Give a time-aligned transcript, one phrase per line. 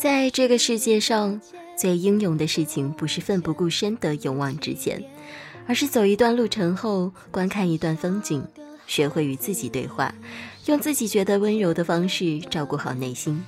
[0.00, 1.38] 在这个世界上，
[1.76, 5.04] 最英勇的事情不是奋不顾身的勇往直前，
[5.66, 8.42] 而是走一段路程后，观看一段风景，
[8.86, 10.14] 学会与自己对话，
[10.64, 13.44] 用自己觉得温柔的方式照顾好内心。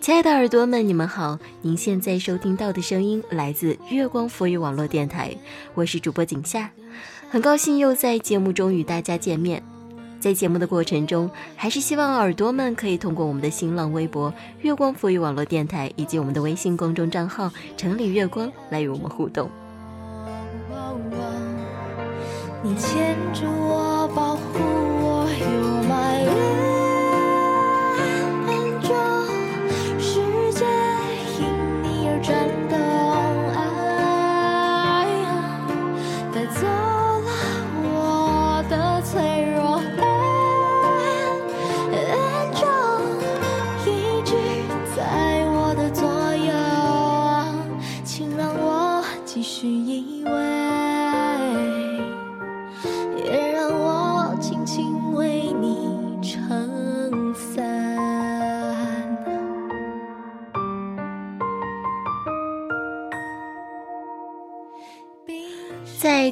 [0.00, 1.36] 亲爱的耳朵们，你们好！
[1.62, 5.36] 您现在收听到的声音来自月光浮语网络电台，
[5.74, 6.70] 我是主播景夏，
[7.30, 9.60] 很高兴又在节目中与大家见面。
[10.20, 14.32] 在节目的过程中，还是希望耳朵们可以通过我们的新浪微博
[14.62, 19.48] “月光赋予网络电台”以及我们的微信公众账号“城里月光”来与我们互动。
[22.60, 26.67] 你牵着我，保护我，You my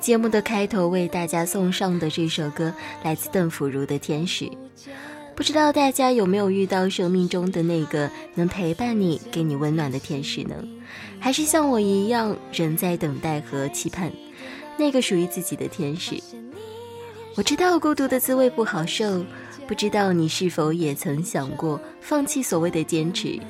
[0.07, 4.45] 节目的开头为大家送上的这首歌，来自邓福如的《天使》。
[5.35, 10.55] 不知道大家有没有遇到生命中的那个能陪伴你、给你温暖的天使呢？
[11.19, 14.13] 还是像我一样，仍在等待和期盼
[14.77, 16.23] 那个属于自己的天使？
[17.35, 19.25] 我知道孤独的滋味不好受，
[19.67, 23.41] 不知道你是否也曾想过放弃所谓的坚持？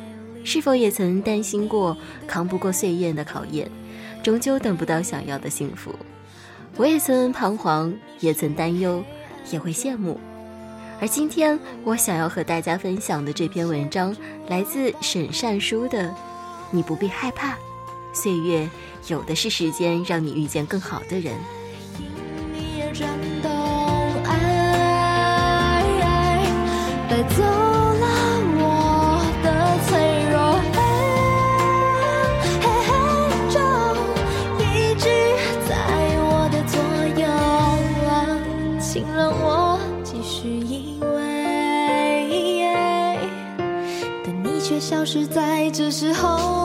[0.42, 1.94] 是否也曾担心过
[2.26, 3.70] 扛不过岁月的考验？
[4.22, 5.94] 终究等不到想要的幸福，
[6.78, 9.02] 我也曾彷徨，也曾担忧，
[9.50, 10.20] 也会羡慕。
[11.00, 14.14] 而今天我想要和大家分享的这篇文章，
[14.48, 16.04] 来自沈善书的
[16.70, 17.56] 《你不必害怕，
[18.12, 18.68] 岁月
[19.08, 21.34] 有的是时间让你遇见更好的人》。
[21.98, 22.06] 因
[22.52, 22.92] 你也
[23.42, 23.50] 懂
[24.24, 25.82] 爱
[27.08, 27.75] 带走。
[45.16, 46.55] 是在这时候，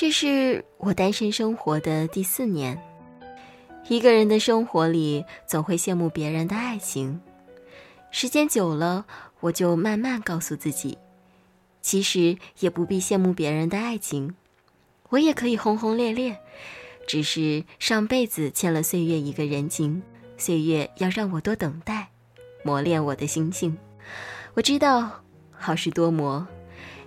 [0.00, 2.82] 这是我单身生活的第四年，
[3.86, 7.20] 一个人的生活里总会羡慕别人的爱情，
[8.10, 9.04] 时间久了，
[9.40, 10.96] 我就慢慢告诉自己，
[11.82, 14.34] 其实也不必羡慕别人的爱情，
[15.10, 16.38] 我也可以轰轰烈烈，
[17.06, 20.02] 只是上辈子欠了岁月一个人情，
[20.38, 22.08] 岁月要让我多等待，
[22.62, 23.76] 磨练我的心性，
[24.54, 26.48] 我知道好事多磨。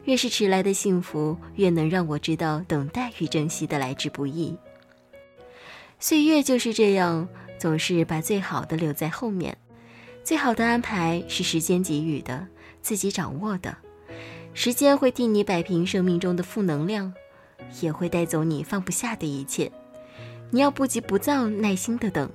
[0.05, 4.57] 越是迟来的幸福，越能让我知道等待与珍惜的来之不易。
[5.99, 9.57] 岁月就是这样，总是把最好的留在后面。
[10.23, 12.47] 最好的安排是时间给予的，
[12.81, 13.77] 自己掌握的。
[14.53, 17.13] 时间会替你摆平生命中的负能量，
[17.81, 19.71] 也会带走你放不下的一切。
[20.51, 22.29] 你要不急不躁，耐心的等。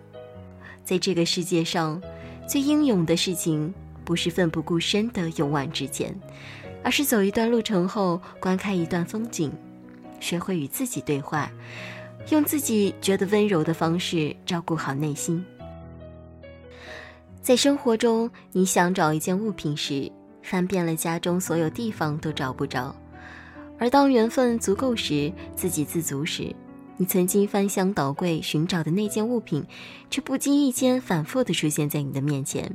[0.84, 2.02] 在这个世界上，
[2.48, 3.72] 最英勇的事情，
[4.04, 6.18] 不是奋不顾身的勇往直前，
[6.82, 9.52] 而是走一段路程后，观看一段风景，
[10.20, 11.50] 学会与自己对话，
[12.30, 15.44] 用自己觉得温柔的方式照顾好内心。
[17.42, 20.10] 在生活中，你想找一件物品时，
[20.42, 22.94] 翻遍了家中所有地方都找不着；
[23.78, 26.54] 而当缘分足够时，自给自足时，
[26.96, 29.64] 你曾经翻箱倒柜寻找的那件物品，
[30.10, 32.70] 却不经意间反复的出现在你的面前。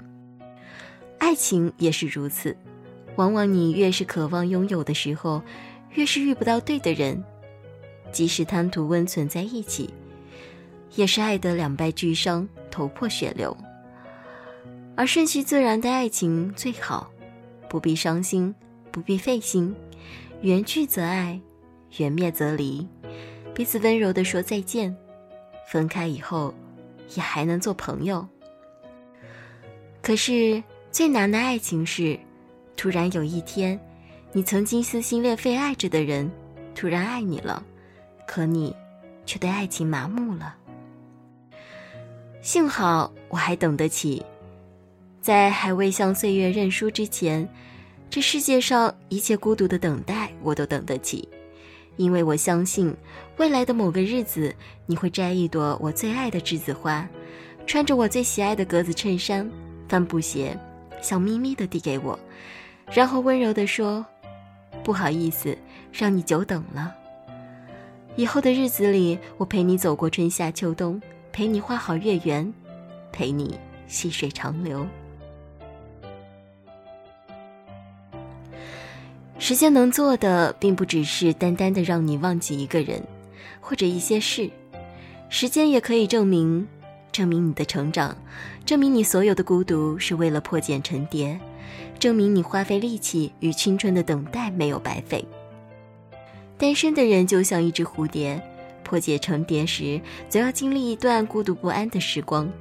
[1.20, 2.56] 爱情也是如此，
[3.16, 5.42] 往往你越是渴望拥有的时候，
[5.92, 7.24] 越是遇不到对的人。
[8.12, 9.90] 即使贪图温存在一起，
[10.96, 13.56] 也是爱得两败俱伤，头破血流。
[14.96, 17.12] 而顺其自然的爱情最好，
[17.68, 18.54] 不必伤心，
[18.92, 19.76] 不必费心，
[20.42, 21.42] 缘聚则爱，
[21.98, 22.88] 缘灭则离。
[23.56, 24.96] 彼此温柔地说再见，
[25.68, 26.54] 分开以后，
[27.16, 28.28] 也还能做朋友。
[30.04, 30.62] 可是
[30.92, 32.20] 最难的爱情是，
[32.84, 33.80] 突然有一天，
[34.34, 36.30] 你曾经撕心裂肺爱着的人，
[36.76, 37.64] 突然爱你了，
[38.28, 38.76] 可你
[39.26, 40.54] 却对爱情麻木了。
[42.42, 44.22] 幸好我还等得起，
[45.22, 47.48] 在还未向岁月认输之前，
[48.10, 51.26] 这世界上一切孤独的等待，我都等得起。
[51.96, 52.94] 因为我相信，
[53.38, 54.54] 未来的某个日子，
[54.86, 57.08] 你会摘一朵我最爱的栀子花，
[57.66, 59.50] 穿着我最喜爱的格子衬衫、
[59.88, 60.60] 帆布鞋，
[61.02, 62.20] 笑眯眯地递给我，
[62.92, 64.06] 然后温柔地说
[64.84, 65.58] ：“不好意思，
[65.92, 66.94] 让你久等了。”
[68.16, 71.02] 以后的日子里，我陪你走过春夏秋冬，
[71.32, 72.54] 陪你花好月圆，
[73.12, 74.86] 陪你细水长流。
[79.40, 83.02] 时间能做的，并不只是单单的让你忘记一个人，
[83.60, 84.50] 或者一些事。
[85.28, 86.68] 时间也可以证明，
[87.12, 88.16] 证明你的成长，
[88.64, 91.38] 证明你所有的孤独是为了破茧成蝶，
[92.04, 95.26] 证明你花费力气与青春的等待没有白费。
[96.58, 98.42] 单身的人就像一只蝴蝶，
[98.84, 102.52] 破茧成蝶时，总要经历一段孤独不安的时光。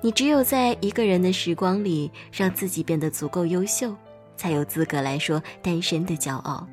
[0.00, 3.94] 你只有在一个人的时光里，让自己变得足够优秀。
[4.38, 6.66] 才有资格来说单身的骄傲。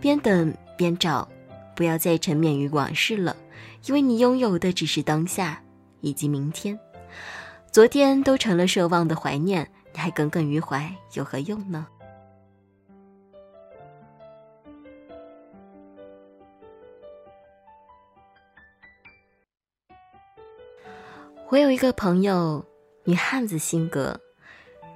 [0.00, 1.28] 边等边找，
[1.76, 3.36] 不要再沉湎于往事了，
[3.84, 5.62] 因为你拥有的只是当下
[6.00, 6.80] 以及明天，
[7.70, 11.86] 昨天都成了奢望的怀念，还耿耿于怀，有何用呢？
[21.50, 22.64] 我有一个朋友，
[23.04, 24.20] 女汉子性格。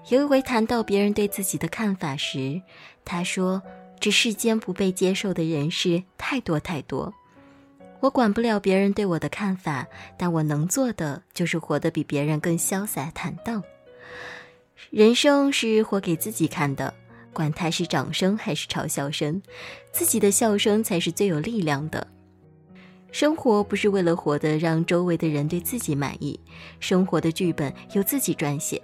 [0.08, 2.60] 有一回谈到别人对自己的看法时，
[3.04, 3.62] 他说
[4.00, 7.14] ：“这世间不被接受的人事太多太多，
[8.00, 9.86] 我管不了别人对我的看法，
[10.18, 13.62] 但我能做的就是活得比别人更潇洒坦荡。
[14.90, 16.92] 人生是活给自己看的，
[17.32, 19.42] 管他是掌声还是嘲笑声，
[19.92, 22.06] 自己的笑声才是最有力量的。
[23.10, 26.38] 生活不是为了活得让周围的人对自己满意，
[26.80, 28.82] 生活的剧本由自己撰写。”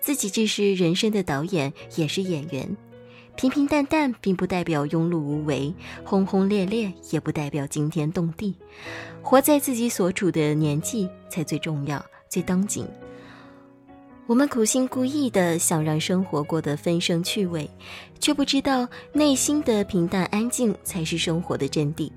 [0.00, 2.76] 自己既是人生的导演，也是演员。
[3.36, 5.72] 平平淡淡并不代表庸碌无为，
[6.04, 8.56] 轰轰烈烈也不代表惊天动地。
[9.22, 12.84] 活在自己所处的年纪才最重要、最当紧。
[14.28, 17.68] 我们苦心孤诣的想让生活过得丰盛趣味，
[18.20, 22.10] 却不知道内心的平淡安静才是生活的真谛。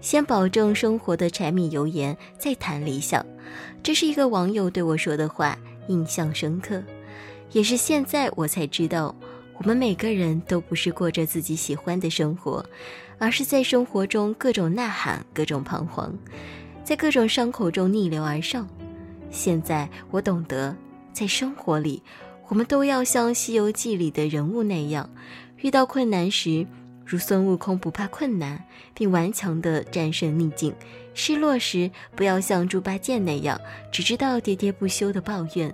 [0.00, 3.24] 先保证生活的柴米油盐，再谈理想。
[3.80, 5.56] 这是一个网友对我说的话。
[5.88, 6.82] 印象深刻，
[7.52, 9.14] 也是现在我才知道，
[9.58, 12.64] 我们每个人都不是过着自己喜欢的生活，
[13.18, 16.12] 而是在生活中各种呐喊，各种彷徨，
[16.82, 18.66] 在各种伤口中逆流而上。
[19.30, 20.74] 现在我懂得，
[21.14, 22.02] 在生活里，
[22.48, 25.08] 我们都要像《西游记》里的人物那样，
[25.58, 26.66] 遇到困难时，
[27.06, 30.74] 如孙悟空不怕困难，并顽强地战胜逆境。
[31.14, 33.58] 失落时，不要像猪八戒那样
[33.92, 35.70] 只知道喋喋不休的抱怨；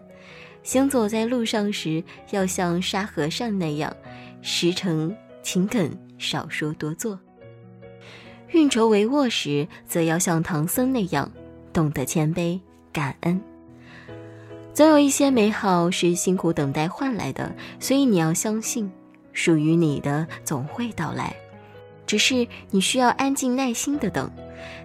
[0.62, 3.96] 行走在路上时，要像沙和尚那样
[4.42, 7.18] 实诚勤恳，少说多做；
[8.50, 11.32] 运筹帷幄时，则要像唐僧那样
[11.72, 12.60] 懂得谦卑
[12.92, 13.40] 感恩。
[14.72, 18.90] 总有一些美好是辛苦等待换来的，所以你要相信，
[19.32, 21.34] 属于你的总会到来，
[22.06, 24.30] 只是你需要安静耐心的等。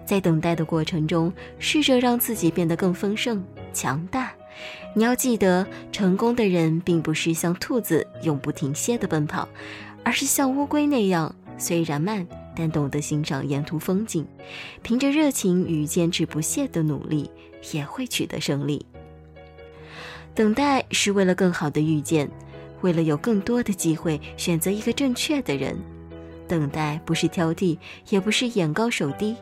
[0.04, 4.32] 在等待的过程中，试着让自己变得更丰盛、强大。
[4.94, 9.48] 你要记得，成功的人并不是像兔子永不停歇的奔跑，
[10.02, 14.26] 而是像乌龟那样，虽然慢，但懂得欣赏沿途风景。
[14.82, 17.30] 凭着热情与坚持不懈的努力，
[17.72, 18.84] 也会取得胜利。
[20.36, 22.30] 等待是为了更好的遇见，
[22.82, 25.74] 为了有更多的机会选择一个正确的人。
[26.46, 27.78] 等待不是挑剔，
[28.10, 29.34] 也不是眼高手低，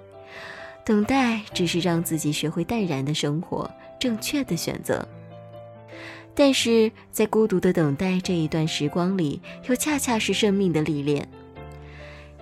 [0.84, 5.06] 等待只是让自己学会淡然的生活，正确的选择。
[6.32, 11.28] 但是在孤独的等待这一段时光里，又恰恰是生命的历练。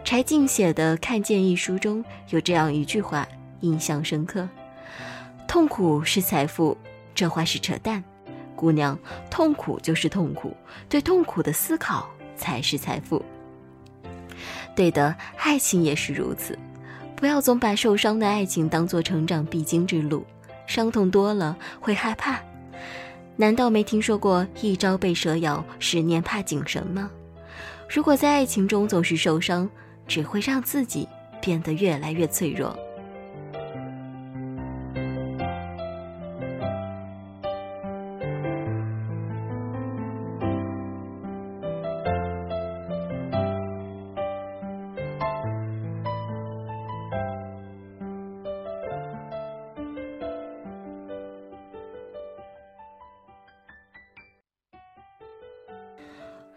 [0.05, 3.27] 柴静写的《看见》一书中有这样一句话，
[3.61, 4.47] 印象深刻
[5.49, 6.77] ：“痛苦是财富。”
[7.15, 8.03] 这话是扯淡，
[8.63, 8.97] 姑娘，
[9.29, 10.57] 痛苦就是痛苦，
[10.89, 13.21] 对痛苦的思考才是财富。
[14.77, 16.57] 对的，爱情也是如此，
[17.17, 20.25] 不要总把受伤的爱情当做成长必经之路，
[20.65, 22.39] 伤痛多了会害怕。
[23.35, 27.11] 难道没听说过“一朝被蛇咬，十年怕井绳”吗？
[27.89, 29.69] 如果在爱情中总是受伤，
[30.07, 31.09] 只会让自己
[31.41, 32.79] 变得越来越脆弱。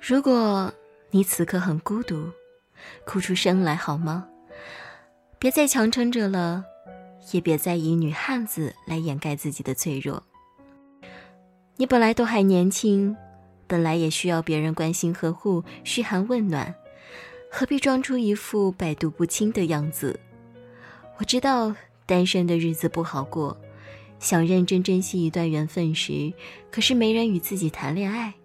[0.08, 0.72] 如果
[1.10, 2.30] 你此刻很孤独，
[3.08, 4.28] 哭出声来好吗？
[5.40, 6.64] 别再强撑着了，
[7.32, 10.22] 也别再以女汉子来掩盖自己的脆弱。
[11.78, 13.18] 你本来都还年轻，
[13.66, 16.76] 本来也需要别人关心呵护、嘘寒问暖，
[17.50, 20.20] 何必装出一副百毒不侵的样子？
[21.18, 23.58] 我知道单身的日子不好过，
[24.20, 26.32] 想认真珍惜一段缘分时，
[26.70, 28.36] 可是没人与自己谈恋爱。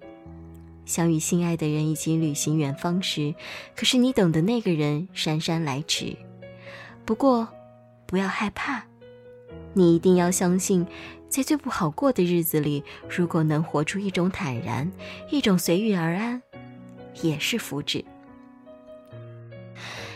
[0.90, 3.32] 想与心爱的人一起旅行远方时，
[3.76, 6.16] 可是你等的那个人姗姗来迟。
[7.04, 7.46] 不过，
[8.06, 8.82] 不要害怕，
[9.72, 10.84] 你一定要相信，
[11.28, 14.90] 在最不好过的日子里，如果能活出一种坦然，
[15.30, 16.42] 一种随遇而安，
[17.22, 18.04] 也是福祉。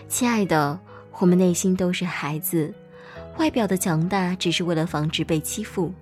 [0.08, 0.80] 亲爱的，
[1.20, 2.74] 我们内心都是孩子，
[3.38, 5.94] 外表的强大只是为了防止被欺负，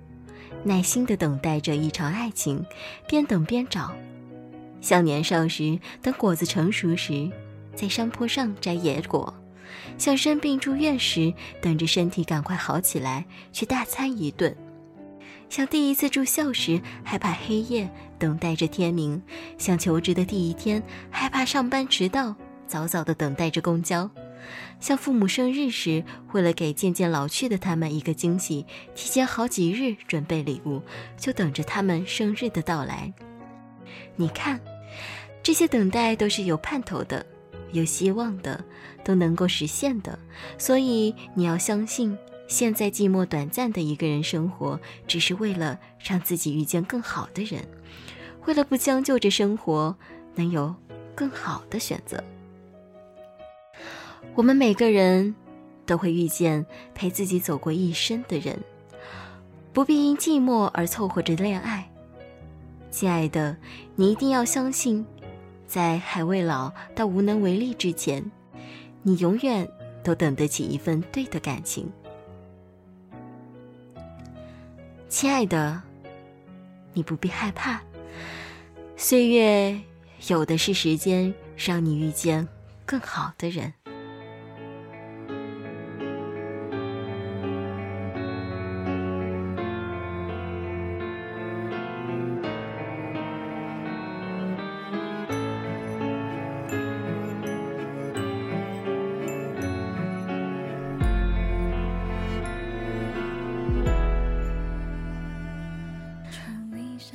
[0.65, 2.65] 耐心的等待着一场爱情，
[3.07, 3.93] 边等边找。
[4.83, 7.31] 像年少时，等果子成熟时，
[7.75, 9.33] 在山坡上摘野果；
[9.97, 14.53] 像生病住院时，等着身体赶快好起来去大餐一顿；
[15.49, 19.23] 像第一次住校时，害怕黑夜，等待着天明；
[19.57, 22.35] 像求职的第一天，害怕上班迟到，
[22.67, 24.11] 早早的等待着公交；
[24.81, 30.83] 像父母生日时，为了给渐渐老去的他们一个惊喜，提前好几日准备礼物，
[31.17, 33.13] 就等着他们生日的到来。
[34.17, 34.61] 你看。
[35.45, 37.27] 这些等待都是有盼头的，
[37.73, 38.65] 有希望的，
[39.03, 40.17] 都能够实现的。
[40.57, 47.61] 所以你要相信，现在寂寞短暂的一个人生活，只是为了让自己遇见更好的人，
[48.45, 49.97] 为了不将就着生活，
[50.37, 50.73] 能有
[51.13, 52.23] 更好的选择。
[54.37, 55.35] 我们每个人
[55.85, 58.57] 都会遇见陪自己走过一生的人，
[59.73, 61.92] 不必因寂寞而凑合着恋爱。
[62.93, 63.57] 亲爱的，
[63.97, 65.05] 你一定要相信。
[65.67, 68.23] 在还未老到无能为力之前，
[69.03, 69.67] 你永远
[70.05, 71.91] 都等得起一份对的感情。
[75.09, 75.83] 亲爱的，
[76.93, 77.81] 你不必害怕，
[78.99, 79.81] 岁月
[80.29, 82.47] 有的是时间，让你遇见
[82.85, 83.73] 更好的人。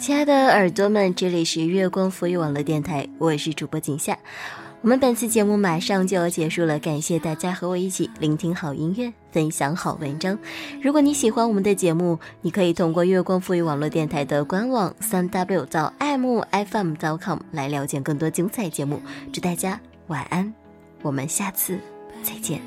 [0.08, 4.18] 亲爱的耳朵们，这里是月光浮语网络电台，我是主播景夏。
[4.82, 10.40] 我们本次节目马上就要结束了，感谢大家和我一起聆听好音乐，分享好文章。
[10.82, 19.02] 如果你喜欢我们的节目，你可以通过月光赋予网络电台的官网三 w 到 mfm.com 来了解更多精彩节目。
[19.34, 20.54] 祝大家晚安，
[21.02, 21.78] 我们下次
[22.24, 22.62] 再见。